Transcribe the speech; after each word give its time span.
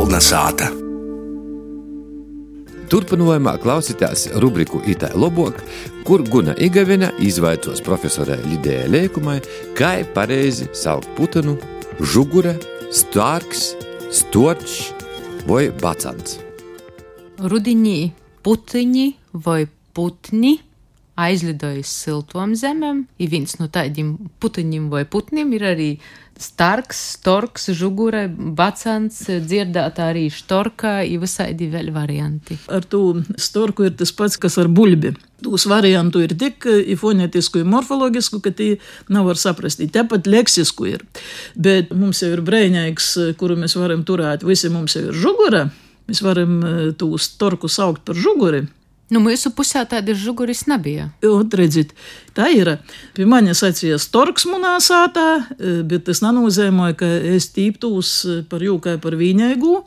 Kolnesāta. 0.00 0.70
Turpinājumā 2.88 3.52
klausītās 3.60 4.22
rubriku 4.40 4.78
Itālijā 4.88 5.18
Lobok, 5.20 5.58
kur 6.08 6.22
Guna 6.24 6.54
Igavina 6.56 7.10
izvaicos 7.20 7.82
profesorai 7.84 8.38
Lidijai 8.46 8.86
Lēkumai, 8.94 9.36
kā 9.76 9.90
pareizi 10.16 10.70
saukt 10.72 11.10
putanu, 11.18 11.58
žugure, 12.00 12.54
stārks, 12.88 13.74
storčs 14.08 14.78
vai 15.44 15.66
bacants. 15.84 16.38
Rudenī 17.36 18.14
putiņi 18.40 19.06
vai 19.44 19.66
putni 19.92 20.56
aizlidoja 21.26 21.82
uz 21.84 21.92
siltām 21.92 22.56
zemēm. 22.58 23.04
Ir 23.20 23.30
viens 23.32 23.58
no 23.60 23.68
tādiem 23.72 24.16
putiņiem 24.42 24.90
vai 24.92 25.04
putniem 25.08 25.52
ir 25.56 25.66
arī 25.74 25.90
starks, 26.40 27.00
storks, 27.18 27.68
žugure, 27.76 28.24
bacants, 28.56 29.18
dzirdētā 29.28 30.06
arī 30.12 30.26
štorkā, 30.32 31.00
ir 31.04 31.20
visādi 31.20 31.68
vēl 31.68 31.90
varianti. 31.92 32.56
Ar 32.72 32.86
to 32.88 33.20
storku 33.36 33.88
ir 33.88 33.96
tas 34.00 34.12
pats, 34.16 34.38
kas 34.40 34.56
ar 34.60 34.70
buļbi. 34.72 35.12
Tūs 35.44 35.66
variantu 35.68 36.22
ir 36.24 36.32
tik 36.40 36.64
fonetisku 37.00 37.60
un 37.60 37.70
morfoloģisku, 37.74 38.40
ka 38.44 38.54
tie 38.56 38.70
nav 39.12 39.28
var 39.28 39.40
saprast. 39.40 39.84
Tāpat 39.92 40.28
leksisku 40.28 40.88
ir. 40.94 41.04
Bet 41.56 41.92
mums 41.96 42.24
jau 42.24 42.32
ir 42.32 42.44
brēņaiks, 42.44 43.12
kuru 43.40 43.60
mēs 43.60 43.76
varam 43.80 44.04
turēt. 44.08 44.44
Visi 44.48 44.72
mums 44.72 44.96
jau 44.96 45.06
ir 45.10 45.16
žugura. 45.16 45.66
Mēs 46.08 46.24
varam 46.24 46.60
to 46.98 47.12
storku 47.20 47.68
saukt 47.68 48.04
par 48.08 48.16
žuguri. 48.16 48.64
Nu, 49.10 49.18
mūsu 49.18 49.50
pusē 49.50 49.82
tāda 49.90 50.14
žuguris 50.14 50.68
nebija. 50.70 51.08
Un, 51.26 51.48
redziet, 51.58 51.90
tā 52.36 52.46
ir. 52.54 52.76
Pie 53.16 53.26
manis 53.26 53.64
atsies 53.66 54.06
torks 54.14 54.46
manā 54.46 54.76
sātā, 54.78 55.48
bet 55.58 56.06
tas 56.06 56.22
nenozīmē, 56.22 56.92
ka 56.98 57.08
es 57.32 57.48
tīptos 57.50 58.12
par 58.50 58.62
jūkai 58.62 59.00
par 59.02 59.18
vīņaigu. 59.18 59.80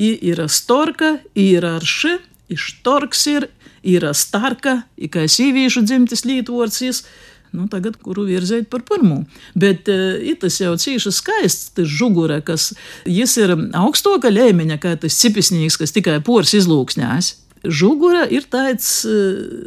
I 0.00 0.14
ir 0.30 0.40
storka, 0.48 1.18
ir 1.36 1.66
arši, 1.68 2.14
ir 2.48 2.62
štorks 2.64 3.26
ir, 3.34 3.50
ir 3.84 4.08
starka, 4.16 4.86
ir 4.96 5.12
kā 5.12 5.26
sīvīšu 5.28 5.84
dzimtes 5.84 6.24
lītvorcis. 6.24 7.04
Nu, 7.52 7.66
tagad, 7.68 7.98
kuru 8.00 8.24
virzēt 8.24 8.70
par 8.72 8.80
pirmo. 8.88 9.26
Bet 9.52 9.84
uh, 9.92 10.16
tas 10.40 10.56
jau 10.62 10.72
cīši 10.80 11.12
skaists, 11.12 11.74
tas 11.76 11.92
žugure, 12.00 12.40
kas 12.40 12.70
jis 13.04 13.36
ir 13.42 13.52
augstoka 13.76 14.32
līmeņa, 14.32 14.80
kā 14.80 14.94
tas 14.96 15.20
cipisnīgs, 15.20 15.76
kas 15.76 15.92
tikai 15.92 16.22
pors 16.24 16.56
izlūksņās. 16.56 17.34
Žugura 17.62 18.24
ir 18.26 18.46
tāds, 18.50 19.04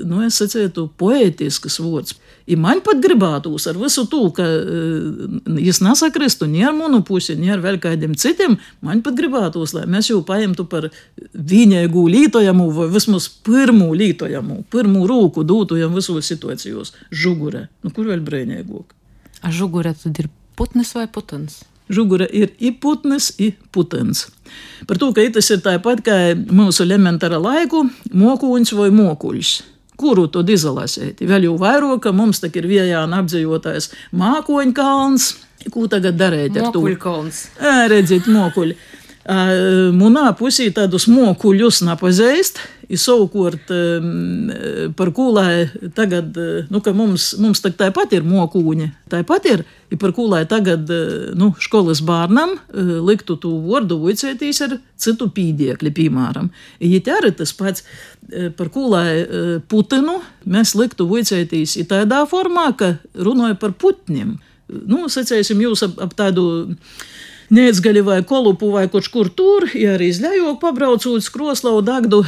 nu, 0.04 0.20
es 0.26 0.40
sacītu, 0.42 0.90
poētisks 1.00 1.80
vārds. 1.80 2.18
I 2.46 2.58
man 2.60 2.82
pat 2.86 3.00
gribētos 3.02 3.66
ar 3.72 3.78
visu 3.80 4.04
to, 4.12 4.28
ka 4.36 4.46
es 5.58 5.80
nesakristu 5.82 6.46
ne 6.52 6.62
ar 6.68 6.76
manu 6.78 7.00
pusi, 7.08 7.38
ne 7.40 7.50
ar 7.56 7.64
vēl 7.64 7.80
kādiem 7.82 8.14
citiem. 8.20 8.58
Man 8.86 9.02
pat 9.06 9.16
gribētos, 9.18 9.74
lai 9.78 9.86
mēs 9.90 10.12
jau 10.12 10.20
paimtu 10.28 10.68
par 10.70 10.92
viņēgu 11.34 12.04
lītojamu 12.18 12.68
vai 12.76 12.90
vismaz 12.94 13.30
pirmo 13.48 13.90
lītojamu, 13.98 14.62
pirmo 14.74 15.06
rūku 15.10 15.46
dūtojam 15.48 15.96
visos 15.98 16.30
situācijos. 16.30 16.94
Žugura. 17.10 17.66
Nu, 17.82 17.94
kur 17.96 18.12
vēl 18.12 18.22
brēņēgok? 18.28 18.94
A 19.46 19.54
žugura 19.56 19.96
tad 19.98 20.22
ir 20.22 20.30
putnes 20.60 20.94
vai 20.98 21.08
putns? 21.10 21.64
Žugura 21.90 22.26
ir 22.34 22.56
iputnes, 22.58 23.30
iputens. 23.38 24.26
Par 24.90 24.98
to, 24.98 25.12
ka 25.14 25.22
tas 25.34 25.50
ir 25.54 25.62
tāpat 25.66 26.02
kā 26.06 26.18
mūsu 26.34 26.86
elementāra 26.86 27.38
laiku, 27.42 27.86
mokuņš 28.10 28.74
vai 28.78 28.90
mokuļš. 28.96 29.56
Kuru 29.96 30.26
to 30.28 30.42
izlasīt? 30.52 31.22
Vēl 31.24 31.48
jau 31.48 31.56
vairāk, 31.62 32.02
ka 32.04 32.12
mums 32.12 32.42
tā 32.44 32.50
ir 32.52 32.68
viejāna 32.68 33.22
apdzīvotājs 33.24 33.92
mākoņkalns. 34.18 35.30
Ko 35.72 35.86
tagad 35.90 36.18
darīt 36.20 36.58
ar 36.58 36.74
to? 36.74 36.82
Mokuļkalns. 36.82 37.42
Redziet, 37.94 38.28
mokuļi. 38.28 38.76
Munā 39.26 40.28
pusī 40.38 40.68
tādus 40.70 41.08
mokuļus 41.10 41.82
nepazīst. 41.88 42.60
Ir 42.86 43.00
savukārt 43.02 43.72
par 44.94 45.10
ko 45.18 45.24
lai 45.34 45.66
tagad, 45.98 46.36
nu, 46.70 46.82
ka 46.86 46.94
mums, 46.94 47.32
mums 47.42 47.64
tāpat 47.66 48.14
ir 48.14 48.22
mokūņi, 48.22 48.92
tāpat 49.10 49.48
ir, 49.50 49.64
ir 49.90 49.98
par 49.98 50.14
ko 50.14 50.28
lai 50.30 50.44
tagad, 50.46 50.94
nu, 51.34 51.50
skolas 51.58 52.04
bērnam 52.06 52.54
liktu 53.08 53.40
to 53.42 53.56
vārdu 53.66 53.98
vicētīs 54.04 54.62
ar 54.68 54.78
citu 55.02 55.32
pīdiekli, 55.34 55.90
piemēram. 55.98 56.52
Ja 56.86 57.02
te 57.02 57.18
arī 57.18 57.34
tas 57.34 57.56
pats, 57.58 57.82
par 58.30 58.70
ko 58.70 58.92
lai 58.94 59.26
Putinu 59.66 60.20
mēs 60.46 60.78
liktu 60.78 61.10
vicētīs 61.10 61.80
ir 61.82 61.90
tādā 61.90 62.22
formā, 62.30 62.70
ka 62.78 63.00
runāja 63.18 63.58
par 63.58 63.74
putņiem. 63.74 64.38
Nu, 64.86 65.08
sacēsim 65.10 65.58
jūs 65.66 65.82
ap, 65.90 65.98
ap 66.06 66.14
tādu 66.18 66.68
Neizgaļi 67.54 68.02
vai 68.06 68.20
kolupu 68.26 68.72
vai 68.74 68.88
kaut 68.90 69.10
kur 69.14 69.30
tur, 69.30 69.68
ja 69.78 69.94
arī 69.96 70.10
izļājot 70.10 70.58
pabraucot 70.62 71.22
skroslau 71.22 71.82
dagdu, 71.86 72.24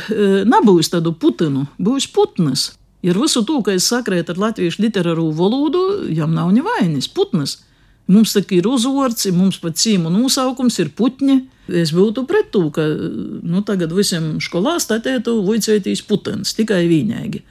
nebūs 0.45 0.91
tādu 0.93 1.15
putinu, 1.17 1.65
būs 1.81 2.09
putnas. 2.13 2.71
Ir 3.05 3.17
visu 3.17 3.43
to, 3.45 3.61
ka 3.65 3.73
es 3.77 3.87
sakrētu 3.89 4.33
ar 4.33 4.41
latviešu 4.47 4.83
literāru 4.83 5.29
valodu, 5.33 5.83
jām 6.13 6.33
nav 6.37 6.51
nevainis, 6.53 7.09
putnas. 7.09 7.61
Mums 8.07 8.31
tā 8.35 8.41
ir 8.55 8.67
uzvārds, 8.69 9.27
mums 9.35 9.59
pat 9.59 9.77
cīmu 9.79 10.09
nosaukums 10.13 10.79
ir 10.79 10.93
putņi. 10.95 11.41
Es 11.67 11.91
būtu 11.91 12.23
pret 12.27 12.53
to, 12.53 12.69
ka 12.71 12.85
nu, 12.87 13.61
tagad 13.67 13.91
visiem 13.91 14.37
skolā 14.43 14.77
statētu 14.79 15.33
vicētīs 15.43 16.05
putens, 16.07 16.53
tikai 16.55 16.85
viņēgi. 16.87 17.43